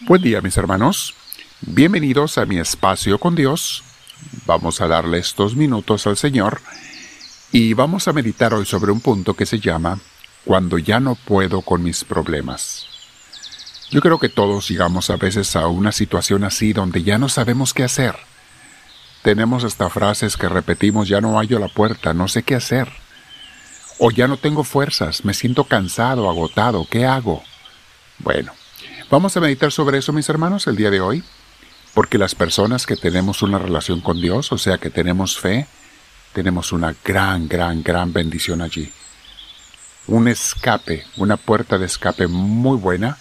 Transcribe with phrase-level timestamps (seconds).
[0.00, 1.14] Buen día mis hermanos,
[1.60, 3.84] bienvenidos a mi espacio con Dios.
[4.44, 6.60] Vamos a darle estos minutos al Señor
[7.52, 10.00] y vamos a meditar hoy sobre un punto que se llama
[10.44, 12.86] Cuando ya no puedo con mis problemas.
[13.88, 17.72] Yo creo que todos llegamos a veces a una situación así donde ya no sabemos
[17.72, 18.16] qué hacer.
[19.22, 22.92] Tenemos hasta frases que repetimos ya no hallo la puerta, no sé qué hacer.
[24.00, 27.44] O ya no tengo fuerzas, me siento cansado, agotado, ¿qué hago?
[28.18, 28.52] Bueno,
[29.10, 31.22] Vamos a meditar sobre eso, mis hermanos, el día de hoy,
[31.92, 35.66] porque las personas que tenemos una relación con Dios, o sea, que tenemos fe,
[36.32, 38.90] tenemos una gran, gran, gran bendición allí.
[40.06, 43.18] Un escape, una puerta de escape muy buena,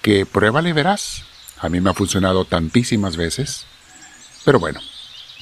[0.00, 1.24] que pruébale verás.
[1.58, 3.66] A mí me ha funcionado tantísimas veces.
[4.44, 4.80] Pero bueno,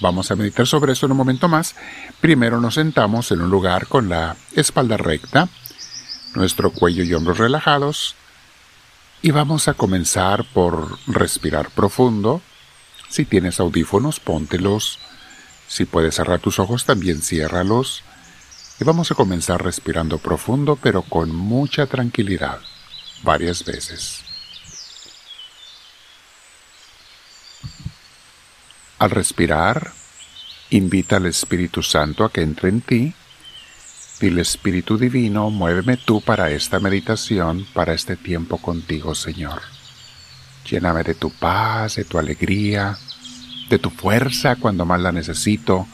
[0.01, 1.77] vamos a meditar sobre eso en un momento más.
[2.23, 5.49] Primero nos sentamos en un lugar con la espalda recta,
[6.35, 8.17] nuestro cuello y hombros relajados,
[9.25, 12.43] y vamos a comenzar por respirar profundo.
[13.09, 14.99] Si tienes audífonos, póntelos.
[15.67, 18.03] Si puedes cerrar tus ojos, también ciérralos.
[18.79, 22.61] Y vamos a comenzar respirando profundo, pero con mucha tranquilidad,
[23.23, 24.21] varias veces.
[28.99, 29.93] Al respirar,
[30.69, 33.15] invita al Espíritu Santo a que entre en ti
[34.21, 39.61] Dile Espíritu Divino, muéveme tú para esta meditación, para este tiempo contigo, Señor.
[40.71, 42.97] Lléname de tu paz, de tu alegría,
[43.69, 45.89] de tu fuerza cuando más la necesito,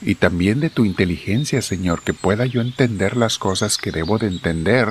[0.00, 4.28] y también de tu inteligencia, Señor, que pueda yo entender las cosas que debo de
[4.28, 4.88] entender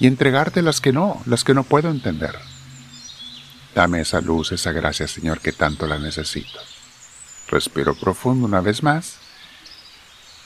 [0.00, 2.34] y entregarte las que no, las que no puedo entender.
[3.72, 6.58] Dame esa luz, esa gracia, Señor, que tanto la necesito.
[7.46, 9.29] Respiro profundo una vez más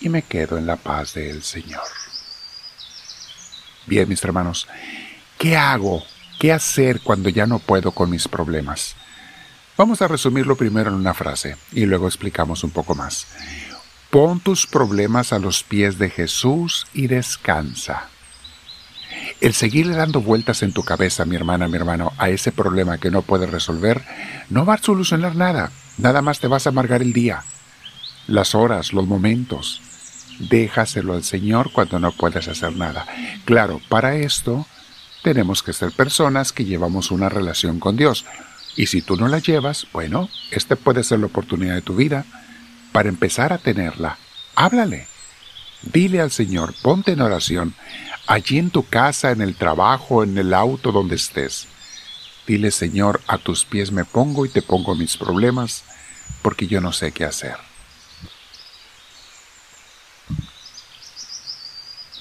[0.04, 1.82] y me quedo en la paz del Señor.
[3.86, 4.68] Bien, mis hermanos,
[5.38, 6.04] ¿qué hago?
[6.38, 8.96] ¿Qué hacer cuando ya no puedo con mis problemas?
[9.78, 13.26] Vamos a resumirlo primero en una frase y luego explicamos un poco más.
[14.10, 18.08] Pon tus problemas a los pies de Jesús y descansa.
[19.40, 23.10] El seguirle dando vueltas en tu cabeza, mi hermana, mi hermano, a ese problema que
[23.10, 24.04] no puedes resolver,
[24.50, 25.72] no va a solucionar nada.
[25.96, 27.42] Nada más te vas a amargar el día
[28.26, 29.80] las horas, los momentos.
[30.38, 33.06] Déjaselo al Señor cuando no puedes hacer nada.
[33.44, 34.66] Claro, para esto
[35.22, 38.24] tenemos que ser personas que llevamos una relación con Dios.
[38.76, 42.24] Y si tú no la llevas, bueno, esta puede ser la oportunidad de tu vida
[42.92, 44.18] para empezar a tenerla.
[44.54, 45.06] Háblale.
[45.82, 47.74] Dile al Señor, ponte en oración,
[48.26, 51.68] allí en tu casa, en el trabajo, en el auto, donde estés.
[52.46, 55.84] Dile, Señor, a tus pies me pongo y te pongo mis problemas,
[56.42, 57.56] porque yo no sé qué hacer.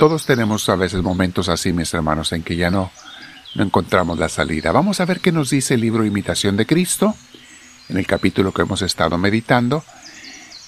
[0.03, 2.91] Todos tenemos a veces momentos así, mis hermanos, en que ya no,
[3.55, 4.73] encontramos la salida.
[4.73, 7.15] Vamos a ver qué nos dice el libro Imitación de Cristo,
[7.87, 9.81] en el capítulo que hemos estado meditando.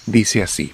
[0.06, 0.72] Dice así,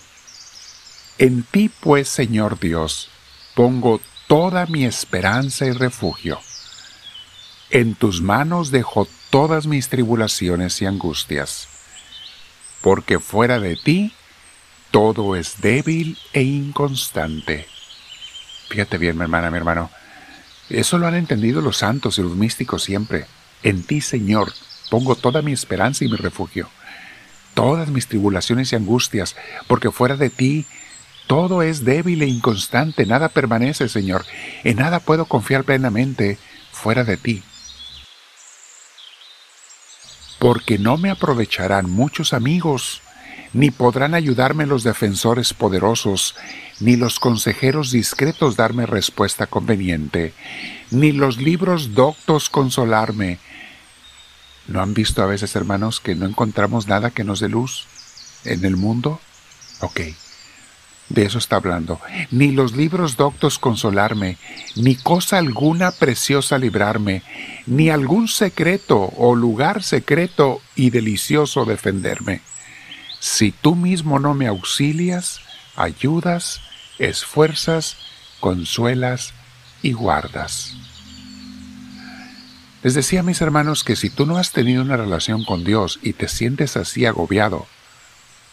[1.18, 3.10] En ti pues, Señor Dios,
[3.56, 6.38] pongo toda mi esperanza y refugio.
[7.68, 11.66] En tus manos dejo todas mis tribulaciones y angustias,
[12.80, 14.12] porque fuera de ti
[14.92, 17.71] todo es débil e inconstante.
[18.68, 19.90] Fíjate bien, mi hermana, mi hermano.
[20.68, 23.26] Eso lo han entendido los santos y los místicos siempre.
[23.62, 24.52] En ti, Señor,
[24.90, 26.68] pongo toda mi esperanza y mi refugio.
[27.54, 29.36] Todas mis tribulaciones y angustias,
[29.66, 30.66] porque fuera de ti
[31.26, 34.24] todo es débil e inconstante, nada permanece, Señor.
[34.64, 36.38] En nada puedo confiar plenamente
[36.70, 37.42] fuera de ti.
[40.38, 43.00] Porque no me aprovecharán muchos amigos
[43.52, 46.34] ni podrán ayudarme los defensores poderosos,
[46.80, 50.32] ni los consejeros discretos darme respuesta conveniente,
[50.90, 53.38] ni los libros doctos consolarme.
[54.68, 57.86] ¿No han visto a veces, hermanos, que no encontramos nada que nos dé luz
[58.44, 59.20] en el mundo?
[59.80, 60.00] Ok,
[61.08, 62.00] de eso está hablando.
[62.30, 64.38] Ni los libros doctos consolarme,
[64.76, 67.22] ni cosa alguna preciosa librarme,
[67.66, 72.40] ni algún secreto o lugar secreto y delicioso defenderme
[73.22, 75.42] si tú mismo no me auxilias,
[75.76, 76.60] ayudas,
[76.98, 77.96] esfuerzas,
[78.40, 79.32] consuelas
[79.80, 80.74] y guardas.
[82.82, 86.14] Les decía mis hermanos que si tú no has tenido una relación con Dios y
[86.14, 87.68] te sientes así agobiado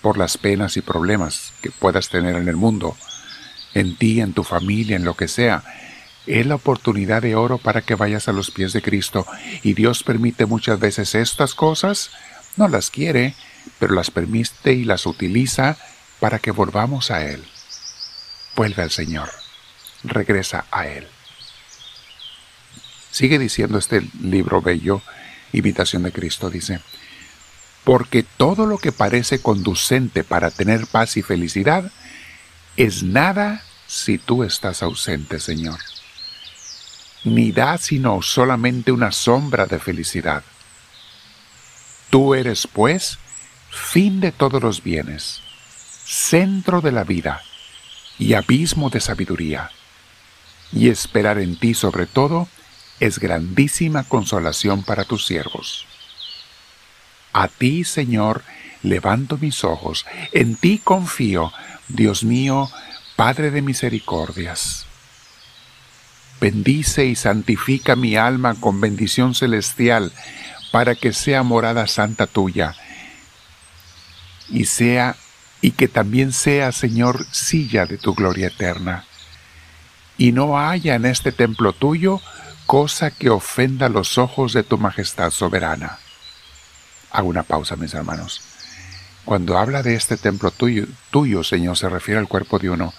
[0.01, 2.95] por las penas y problemas que puedas tener en el mundo,
[3.73, 5.63] en ti, en tu familia, en lo que sea,
[6.27, 9.25] es la oportunidad de oro para que vayas a los pies de Cristo
[9.63, 12.11] y Dios permite muchas veces estas cosas,
[12.55, 13.33] no las quiere,
[13.79, 15.77] pero las permite y las utiliza
[16.19, 17.45] para que volvamos a Él.
[18.55, 19.29] Vuelve al Señor,
[20.03, 21.07] regresa a Él.
[23.11, 25.01] Sigue diciendo este libro bello,
[25.51, 26.79] Invitación de Cristo, dice,
[27.83, 31.91] porque todo lo que parece conducente para tener paz y felicidad
[32.77, 35.79] es nada si tú estás ausente, Señor.
[37.23, 40.43] Ni da sino solamente una sombra de felicidad.
[42.09, 43.17] Tú eres, pues,
[43.69, 45.41] fin de todos los bienes,
[46.05, 47.41] centro de la vida
[48.17, 49.71] y abismo de sabiduría.
[50.71, 52.47] Y esperar en ti sobre todo
[52.99, 55.85] es grandísima consolación para tus siervos.
[57.33, 58.43] A ti, Señor,
[58.83, 61.51] levanto mis ojos, en ti confío,
[61.87, 62.69] Dios mío,
[63.15, 64.85] Padre de misericordias.
[66.39, 70.13] Bendice y santifica mi alma con bendición celestial,
[70.71, 72.75] para que sea morada santa tuya,
[74.49, 75.15] y sea
[75.61, 79.05] y que también sea, Señor, silla de tu gloria eterna.
[80.17, 82.21] Y no haya en este templo tuyo
[82.65, 85.97] cosa que ofenda los ojos de tu majestad soberana.
[87.11, 88.41] Hago una pausa, mis hermanos.
[89.25, 92.93] Cuando habla de este templo tuyo, tuyo, Señor, se refiere al cuerpo de uno.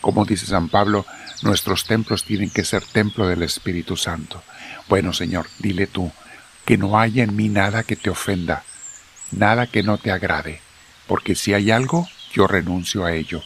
[0.00, 1.06] Como dice San Pablo,
[1.42, 4.42] nuestros templos tienen que ser templo del Espíritu Santo.
[4.88, 6.12] Bueno, Señor, dile tú,
[6.64, 8.62] que no haya en mí nada que te ofenda,
[9.30, 10.60] nada que no te agrade,
[11.06, 13.42] porque si hay algo, yo renuncio a ello,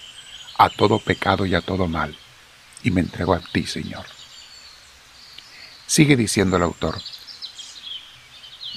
[0.56, 2.16] a todo pecado y a todo mal,
[2.82, 4.06] y me entrego a ti, Señor.
[5.86, 6.98] Sigue diciendo el autor,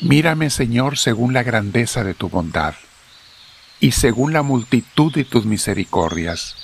[0.01, 2.74] Mírame, Señor, según la grandeza de tu bondad
[3.80, 6.56] y según la multitud de tus misericordias,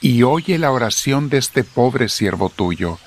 [0.00, 2.98] y oye la oración de este pobre siervo tuyo,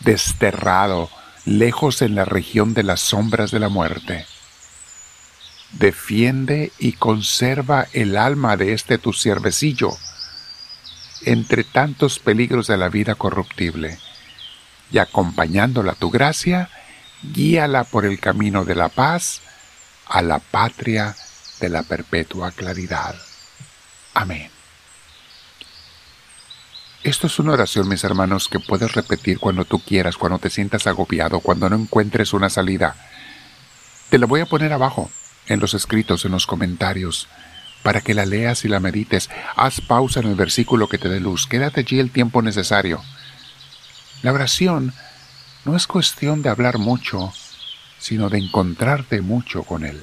[0.00, 1.10] desterrado,
[1.44, 4.26] lejos en la región de las sombras de la muerte.
[5.72, 9.96] Defiende y conserva el alma de este tu siervecillo
[11.22, 13.98] entre tantos peligros de la vida corruptible,
[14.90, 16.70] y acompañándola tu gracia,
[17.22, 19.42] guíala por el camino de la paz
[20.06, 21.14] a la patria
[21.60, 23.14] de la perpetua claridad.
[24.14, 24.50] Amén.
[27.02, 30.86] Esto es una oración, mis hermanos, que puedes repetir cuando tú quieras, cuando te sientas
[30.86, 32.94] agobiado, cuando no encuentres una salida.
[34.10, 35.10] Te la voy a poner abajo,
[35.50, 37.28] en los escritos, en los comentarios,
[37.82, 39.28] para que la leas y la medites.
[39.56, 41.46] Haz pausa en el versículo que te dé luz.
[41.46, 43.02] Quédate allí el tiempo necesario.
[44.22, 44.94] La oración
[45.64, 47.32] no es cuestión de hablar mucho,
[47.98, 50.02] sino de encontrarte mucho con Él.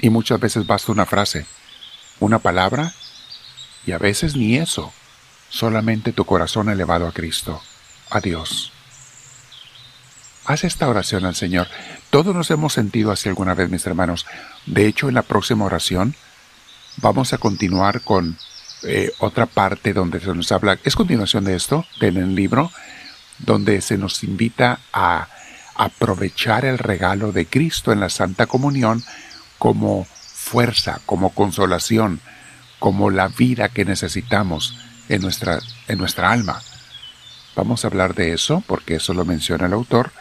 [0.00, 1.46] Y muchas veces basta una frase,
[2.18, 2.92] una palabra,
[3.86, 4.92] y a veces ni eso,
[5.48, 7.62] solamente tu corazón elevado a Cristo,
[8.10, 8.72] a Dios.
[10.44, 11.68] Haz esta oración al Señor.
[12.10, 14.26] Todos nos hemos sentido así alguna vez, mis hermanos.
[14.66, 16.14] De hecho, en la próxima oración
[16.96, 18.36] vamos a continuar con
[18.82, 22.70] eh, otra parte donde se nos habla, es continuación de esto, del libro,
[23.38, 25.28] donde se nos invita a
[25.74, 29.02] aprovechar el regalo de Cristo en la Santa Comunión
[29.58, 32.20] como fuerza, como consolación,
[32.78, 34.78] como la vida que necesitamos
[35.08, 36.62] en nuestra, en nuestra alma.
[37.56, 40.12] Vamos a hablar de eso porque eso lo menciona el autor,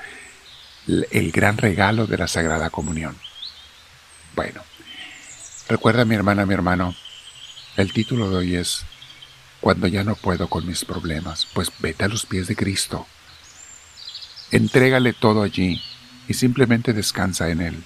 [0.88, 3.16] el gran regalo de la Sagrada Comunión.
[4.36, 4.62] Bueno,
[5.68, 6.96] recuerda mi hermana, mi hermano,
[7.78, 8.86] el título de hoy es
[9.62, 13.06] cuando ya no puedo con mis problemas, pues vete a los pies de Cristo.
[14.52, 15.82] Entrégale todo allí
[16.28, 17.84] y simplemente descansa en Él.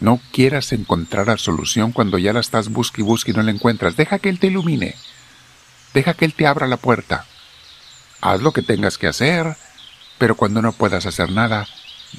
[0.00, 3.52] No quieras encontrar la solución cuando ya la estás buscando y buscando y no la
[3.52, 3.96] encuentras.
[3.96, 4.96] Deja que Él te ilumine.
[5.94, 7.26] Deja que Él te abra la puerta.
[8.22, 9.56] Haz lo que tengas que hacer,
[10.16, 11.66] pero cuando no puedas hacer nada,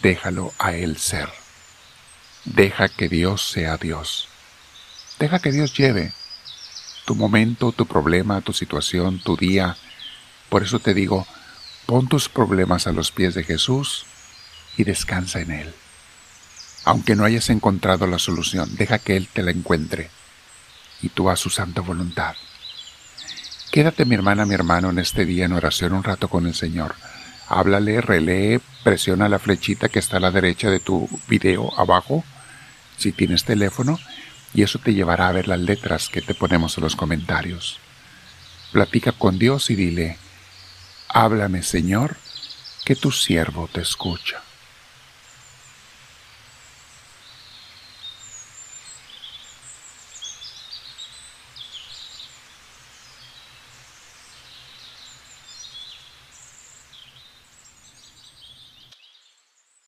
[0.02, 1.30] déjalo a Él ser.
[2.44, 4.28] Deja que Dios sea Dios.
[5.18, 6.12] Deja que Dios lleve
[7.06, 9.78] tu momento, tu problema, tu situación, tu día.
[10.50, 11.26] Por eso te digo,
[11.86, 14.06] pon tus problemas a los pies de Jesús
[14.76, 15.74] y descansa en Él.
[16.84, 20.10] Aunque no hayas encontrado la solución, deja que Él te la encuentre
[21.02, 22.36] y tú a su santa voluntad.
[23.74, 26.94] Quédate mi hermana, mi hermano, en este día en oración un rato con el Señor.
[27.48, 32.24] Háblale, relee, presiona la flechita que está a la derecha de tu video abajo,
[32.98, 33.98] si tienes teléfono,
[34.54, 37.80] y eso te llevará a ver las letras que te ponemos en los comentarios.
[38.72, 40.20] Platica con Dios y dile,
[41.10, 42.18] háblame Señor,
[42.86, 44.44] que tu siervo te escucha.